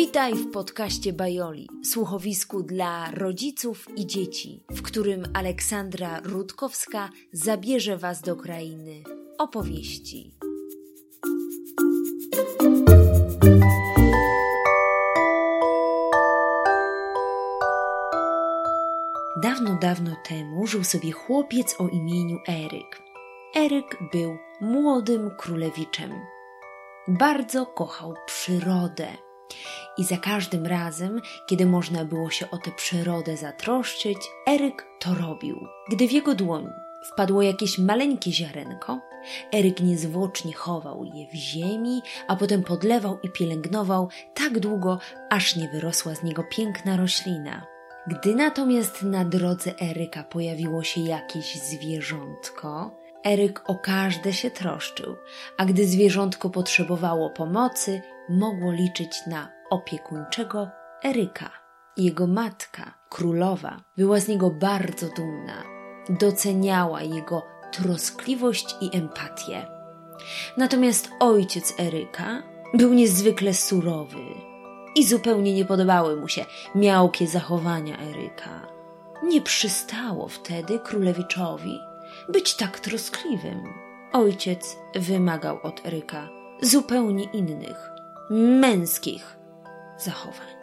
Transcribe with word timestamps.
Witaj 0.00 0.34
w 0.34 0.50
podcaście 0.50 1.12
Bajoli, 1.12 1.68
słuchowisku 1.84 2.62
dla 2.62 3.10
rodziców 3.10 3.86
i 3.96 4.06
dzieci, 4.06 4.64
w 4.70 4.82
którym 4.82 5.22
Aleksandra 5.34 6.20
Rutkowska 6.24 7.10
zabierze 7.32 7.96
Was 7.96 8.22
do 8.22 8.36
krainy 8.36 9.02
opowieści. 9.38 10.34
Dawno, 19.42 19.78
dawno 19.80 20.16
temu 20.28 20.66
żył 20.66 20.84
sobie 20.84 21.12
chłopiec 21.12 21.76
o 21.78 21.88
imieniu 21.88 22.38
Eryk. 22.48 23.02
Eryk 23.56 23.98
był 24.12 24.36
młodym 24.60 25.30
królewiczem. 25.38 26.10
Bardzo 27.08 27.66
kochał 27.66 28.14
przyrodę 28.26 29.06
i 29.98 30.04
za 30.04 30.16
każdym 30.16 30.66
razem, 30.66 31.20
kiedy 31.46 31.66
można 31.66 32.04
było 32.04 32.30
się 32.30 32.50
o 32.50 32.58
tę 32.58 32.70
przyrodę 32.76 33.36
zatroszczyć, 33.36 34.18
Eryk 34.48 34.86
to 35.00 35.14
robił. 35.14 35.66
Gdy 35.90 36.08
w 36.08 36.12
jego 36.12 36.34
dłoń 36.34 36.70
wpadło 37.12 37.42
jakieś 37.42 37.78
maleńkie 37.78 38.32
ziarenko, 38.32 39.00
Eryk 39.54 39.80
niezwłocznie 39.80 40.52
chował 40.52 41.04
je 41.04 41.26
w 41.26 41.34
ziemi, 41.34 42.02
a 42.28 42.36
potem 42.36 42.62
podlewał 42.62 43.18
i 43.22 43.30
pielęgnował 43.30 44.08
tak 44.34 44.58
długo, 44.58 44.98
aż 45.30 45.56
nie 45.56 45.68
wyrosła 45.68 46.14
z 46.14 46.22
niego 46.22 46.44
piękna 46.50 46.96
roślina. 46.96 47.66
Gdy 48.06 48.34
natomiast 48.34 49.02
na 49.02 49.24
drodze 49.24 49.80
Eryka 49.80 50.24
pojawiło 50.24 50.82
się 50.82 51.00
jakieś 51.00 51.54
zwierzątko, 51.54 52.96
Eryk 53.24 53.62
o 53.66 53.74
każde 53.74 54.32
się 54.32 54.50
troszczył, 54.50 55.16
a 55.56 55.64
gdy 55.64 55.86
zwierzątko 55.86 56.50
potrzebowało 56.50 57.30
pomocy, 57.30 58.02
mogło 58.28 58.72
liczyć 58.72 59.26
na 59.26 59.59
opiekuńczego 59.70 60.68
Eryka. 61.04 61.50
Jego 61.96 62.26
matka, 62.26 62.94
królowa, 63.08 63.80
była 63.96 64.20
z 64.20 64.28
niego 64.28 64.50
bardzo 64.50 65.06
dumna. 65.16 65.62
Doceniała 66.08 67.02
jego 67.02 67.42
troskliwość 67.72 68.76
i 68.80 68.96
empatię. 68.96 69.66
Natomiast 70.56 71.10
ojciec 71.20 71.74
Eryka 71.80 72.42
był 72.74 72.94
niezwykle 72.94 73.54
surowy 73.54 74.50
i 74.94 75.04
zupełnie 75.04 75.54
nie 75.54 75.64
podobały 75.64 76.16
mu 76.16 76.28
się 76.28 76.44
miałkie 76.74 77.26
zachowania 77.26 77.98
Eryka. 77.98 78.66
Nie 79.24 79.40
przystało 79.40 80.28
wtedy 80.28 80.78
królewiczowi 80.78 81.78
być 82.28 82.56
tak 82.56 82.80
troskliwym. 82.80 83.64
Ojciec 84.12 84.76
wymagał 84.94 85.58
od 85.62 85.86
Eryka 85.86 86.28
zupełnie 86.62 87.24
innych, 87.24 87.90
męskich 88.30 89.39
zachowań. 90.02 90.60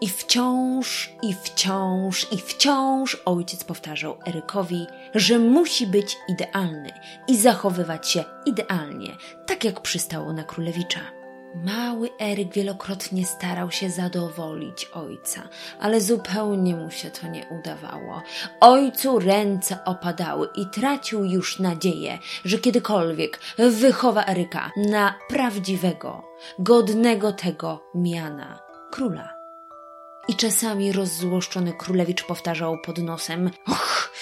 I 0.00 0.08
wciąż, 0.08 1.12
i 1.22 1.34
wciąż, 1.34 2.32
i 2.32 2.38
wciąż 2.38 3.16
ojciec 3.24 3.64
powtarzał 3.64 4.18
Erykowi, 4.26 4.86
że 5.14 5.38
musi 5.38 5.86
być 5.86 6.16
idealny 6.28 6.90
i 7.28 7.36
zachowywać 7.36 8.08
się 8.08 8.24
idealnie, 8.46 9.16
tak 9.46 9.64
jak 9.64 9.80
przystało 9.80 10.32
na 10.32 10.44
królewicza. 10.44 11.17
Mały 11.54 12.10
Eryk 12.20 12.54
wielokrotnie 12.54 13.26
starał 13.26 13.70
się 13.70 13.90
zadowolić 13.90 14.84
ojca, 14.84 15.48
ale 15.80 16.00
zupełnie 16.00 16.76
mu 16.76 16.90
się 16.90 17.10
to 17.10 17.28
nie 17.28 17.46
udawało. 17.60 18.22
Ojcu 18.60 19.18
ręce 19.18 19.84
opadały 19.84 20.48
i 20.56 20.66
tracił 20.66 21.24
już 21.24 21.58
nadzieję, 21.58 22.18
że 22.44 22.58
kiedykolwiek 22.58 23.40
wychowa 23.58 24.26
Eryka 24.26 24.70
na 24.76 25.14
prawdziwego, 25.28 26.22
godnego 26.58 27.32
tego 27.32 27.82
miana 27.94 28.58
króla. 28.90 29.34
I 30.28 30.36
czasami 30.36 30.92
rozzłoszczony 30.92 31.72
królewicz 31.72 32.24
powtarzał 32.26 32.78
pod 32.84 32.98
nosem: 32.98 33.50
Och, 33.66 34.12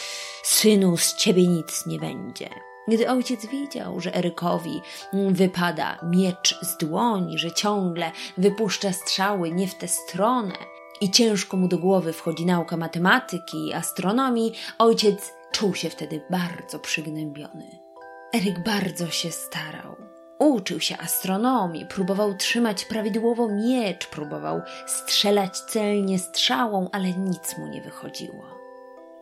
synu, 0.45 0.97
z 0.97 1.15
ciebie 1.17 1.49
nic 1.49 1.87
nie 1.87 1.99
będzie. 1.99 2.49
Gdy 2.89 3.11
ojciec 3.11 3.47
widział, 3.47 4.01
że 4.01 4.15
Erykowi 4.15 4.83
wypada 5.13 5.99
miecz 6.03 6.59
z 6.63 6.77
dłoni, 6.77 7.39
że 7.39 7.53
ciągle 7.53 8.13
wypuszcza 8.39 8.93
strzały 8.93 9.51
nie 9.51 9.69
w 9.69 9.75
tę 9.75 9.89
stronę 9.89 10.55
i 11.01 11.11
ciężko 11.11 11.57
mu 11.57 11.69
do 11.69 11.79
głowy 11.79 12.13
wchodzi 12.13 12.47
nauka 12.47 12.77
matematyki 12.77 13.69
i 13.69 13.75
astronomii, 13.75 14.53
ojciec 14.79 15.33
czuł 15.53 15.75
się 15.75 15.91
wtedy 15.91 16.23
bardzo 16.31 16.79
przygnębiony. 16.79 17.79
Eryk 18.35 18.65
bardzo 18.65 19.11
się 19.11 19.31
starał. 19.31 19.97
Uczył 20.39 20.81
się 20.81 20.99
astronomii, 20.99 21.87
próbował 21.87 22.35
trzymać 22.35 22.85
prawidłowo 22.85 23.49
miecz, 23.49 24.07
próbował 24.07 24.61
strzelać 24.87 25.59
celnie 25.59 26.19
strzałą, 26.19 26.89
ale 26.93 27.13
nic 27.13 27.59
mu 27.59 27.67
nie 27.67 27.83
wychodziło. 27.83 28.45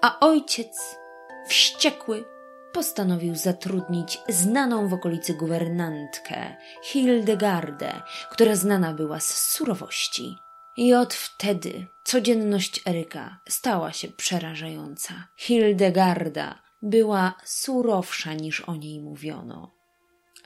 A 0.03 0.21
ojciec, 0.21 0.99
wściekły, 1.47 2.25
postanowił 2.75 3.35
zatrudnić 3.35 4.19
znaną 4.29 4.89
w 4.89 4.93
okolicy 4.93 5.35
guwernantkę 5.35 6.57
Hildegardę, 6.83 8.03
która 8.31 8.57
znana 8.57 8.93
była 8.95 9.21
z 9.21 9.53
surowości. 9.53 10.37
I 10.77 10.95
od 10.95 11.15
wtedy 11.15 11.87
codzienność 12.05 12.81
Eryka 12.87 13.41
stała 13.49 13.93
się 13.93 14.09
przerażająca. 14.09 15.15
Hildegarda 15.37 16.63
była 16.83 17.35
surowsza 17.45 18.35
niż 18.35 18.61
o 18.61 18.77
niej 18.77 19.01
mówiono. 19.01 19.71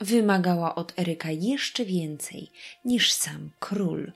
Wymagała 0.01 0.75
od 0.75 0.99
Eryka 0.99 1.31
jeszcze 1.31 1.85
więcej 1.85 2.51
niż 2.85 3.13
sam 3.13 3.51
król. 3.59 4.13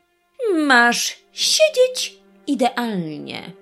Masz 0.55 1.19
siedzieć 1.33 2.19
idealnie. 2.47 3.53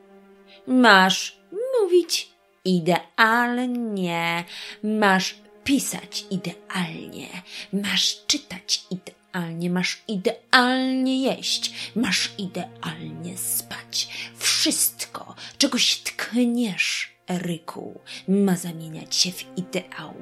Masz 0.66 1.40
mówić 1.80 2.30
idealnie, 2.64 4.44
masz 4.82 5.34
pisać 5.64 6.24
idealnie, 6.30 7.28
masz 7.72 8.16
czytać 8.26 8.84
idealnie, 8.90 9.70
masz 9.70 10.02
idealnie 10.08 11.22
jeść, 11.22 11.72
masz 11.94 12.30
idealnie 12.38 13.38
spać. 13.38 14.08
Wszystko, 14.36 15.34
czegoś 15.58 15.96
tkniesz, 15.96 17.10
Eryku, 17.30 18.00
ma 18.28 18.56
zamieniać 18.56 19.14
się 19.16 19.32
w 19.32 19.44
ideał. 19.56 20.14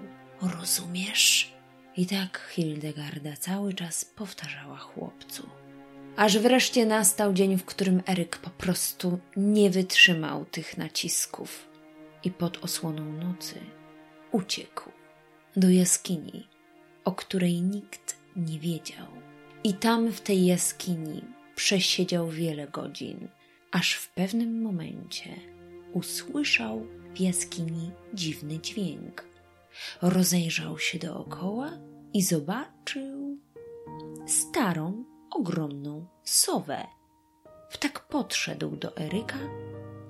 Rozumiesz? 0.43 1.53
I 1.97 2.06
tak 2.06 2.50
Hildegarda 2.55 3.37
cały 3.37 3.75
czas 3.75 4.05
powtarzała 4.05 4.78
chłopcu. 4.78 5.49
Aż 6.16 6.38
wreszcie 6.38 6.87
nastał 6.87 7.32
dzień, 7.32 7.56
w 7.59 7.65
którym 7.65 8.03
Eryk 8.06 8.37
po 8.37 8.50
prostu 8.50 9.19
nie 9.37 9.70
wytrzymał 9.70 10.44
tych 10.44 10.76
nacisków 10.76 11.69
i 12.25 12.31
pod 12.31 12.65
osłoną 12.65 13.12
nocy 13.12 13.61
uciekł 14.33 14.91
do 15.56 15.71
jaskini, 15.71 16.49
o 17.05 17.12
której 17.12 17.62
nikt 17.62 18.17
nie 18.37 18.59
wiedział. 18.59 19.06
I 19.65 19.75
tam 19.75 20.12
w 20.12 20.21
tej 20.21 20.47
jaskini 20.47 21.25
przesiedział 21.55 22.29
wiele 22.29 22.69
godzin, 22.69 23.29
aż 23.73 23.95
w 23.95 24.12
pewnym 24.12 24.62
momencie 24.62 25.34
usłyszał 25.93 26.87
w 27.15 27.21
jaskini 27.21 27.91
dziwny 28.15 28.59
dźwięk. 28.59 29.25
Rozejrzał 30.03 30.79
się 30.79 30.99
dookoła 30.99 31.71
i 32.12 32.23
zobaczył 32.23 33.39
starą, 34.27 35.05
ogromną 35.31 36.06
sowę. 36.25 36.87
Wtak 37.71 38.09
podszedł 38.09 38.77
do 38.77 38.97
Eryka 38.97 39.39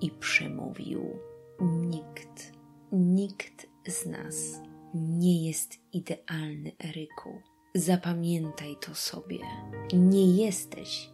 i 0.00 0.10
przemówił. 0.10 1.18
Nikt, 1.60 2.52
nikt 2.92 3.66
z 3.88 4.06
nas 4.06 4.60
nie 4.94 5.46
jest 5.46 5.74
idealny, 5.92 6.72
Eryku. 6.84 7.42
Zapamiętaj 7.74 8.76
to 8.80 8.94
sobie. 8.94 9.38
Nie 9.92 10.44
jesteś 10.44 11.10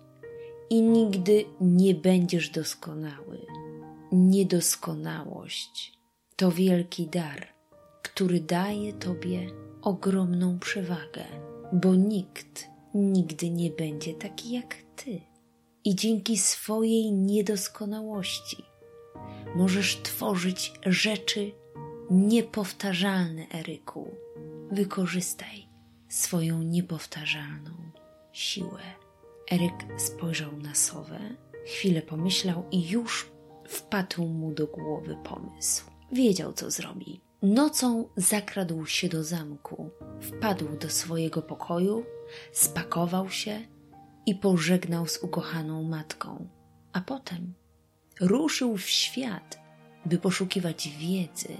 i 0.70 0.82
nigdy 0.82 1.44
nie 1.60 1.94
będziesz 1.94 2.50
doskonały. 2.50 3.46
Niedoskonałość 4.12 5.98
to 6.36 6.50
wielki 6.50 7.06
dar, 7.06 7.48
który 8.02 8.40
daje 8.40 8.92
Tobie 8.92 9.46
ogromną 9.82 10.58
przewagę, 10.58 11.24
bo 11.72 11.94
nikt 11.94 12.68
nigdy 12.94 13.50
nie 13.50 13.70
będzie 13.70 14.14
taki 14.14 14.52
jak 14.52 14.76
Ty. 14.96 15.20
I 15.84 15.94
dzięki 15.94 16.38
swojej 16.38 17.12
niedoskonałości 17.12 18.73
możesz 19.54 20.02
tworzyć 20.02 20.72
rzeczy 20.86 21.52
niepowtarzalne, 22.10 23.46
Eryku. 23.54 24.10
Wykorzystaj 24.70 25.68
swoją 26.08 26.62
niepowtarzalną 26.62 27.70
siłę. 28.32 28.80
Eryk 29.52 29.72
spojrzał 29.96 30.56
na 30.56 30.74
sowę, 30.74 31.20
chwilę 31.66 32.02
pomyślał 32.02 32.64
i 32.70 32.88
już 32.88 33.30
wpadł 33.68 34.24
mu 34.26 34.52
do 34.52 34.66
głowy 34.66 35.16
pomysł. 35.24 35.84
Wiedział, 36.12 36.52
co 36.52 36.70
zrobi. 36.70 37.20
Nocą 37.42 38.08
zakradł 38.16 38.86
się 38.86 39.08
do 39.08 39.24
zamku, 39.24 39.90
wpadł 40.20 40.78
do 40.78 40.90
swojego 40.90 41.42
pokoju, 41.42 42.04
spakował 42.52 43.30
się 43.30 43.60
i 44.26 44.34
pożegnał 44.34 45.06
z 45.06 45.18
ukochaną 45.18 45.82
matką, 45.82 46.48
a 46.92 47.00
potem 47.00 47.54
ruszył 48.20 48.76
w 48.76 48.88
świat, 48.88 49.60
by 50.06 50.18
poszukiwać 50.18 50.88
wiedzy 50.88 51.56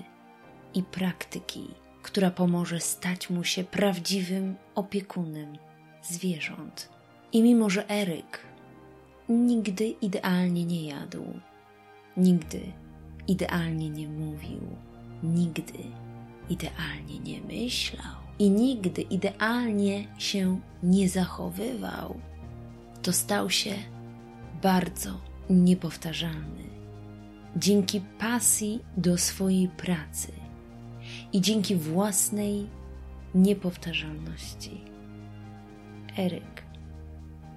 i 0.74 0.82
praktyki, 0.82 1.68
która 2.02 2.30
pomoże 2.30 2.80
stać 2.80 3.30
mu 3.30 3.44
się 3.44 3.64
prawdziwym 3.64 4.56
opiekunem 4.74 5.58
zwierząt. 6.02 6.88
I 7.32 7.42
mimo, 7.42 7.70
że 7.70 7.90
Eryk 7.90 8.40
nigdy 9.28 9.86
idealnie 9.86 10.64
nie 10.64 10.84
jadł, 10.84 11.24
nigdy 12.16 12.60
idealnie 13.28 13.90
nie 13.90 14.08
mówił, 14.08 14.60
nigdy 15.22 15.78
idealnie 16.48 17.18
nie 17.18 17.40
myślał 17.40 18.16
i 18.38 18.50
nigdy 18.50 19.02
idealnie 19.02 20.08
się 20.18 20.60
nie 20.82 21.08
zachowywał, 21.08 22.20
to 23.02 23.12
stał 23.12 23.50
się 23.50 23.74
bardzo 24.62 25.33
niepowtarzalny. 25.50 26.64
Dzięki 27.56 28.00
pasji 28.00 28.80
do 28.96 29.18
swojej 29.18 29.68
pracy 29.68 30.32
i 31.32 31.40
dzięki 31.40 31.76
własnej 31.76 32.66
niepowtarzalności. 33.34 34.80
Eryk 36.18 36.62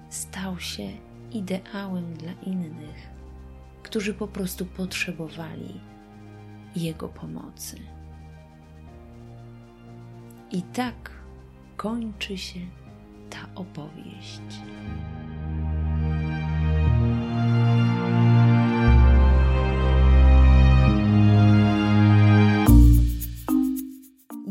stał 0.08 0.60
się 0.60 0.88
ideałem 1.32 2.14
dla 2.14 2.32
innych, 2.32 3.10
którzy 3.82 4.14
po 4.14 4.28
prostu 4.28 4.66
potrzebowali 4.66 5.80
jego 6.76 7.08
pomocy. 7.08 7.76
I 10.50 10.62
tak 10.62 11.10
kończy 11.76 12.38
się 12.38 12.60
ta 13.30 13.38
opowieść. 13.54 14.40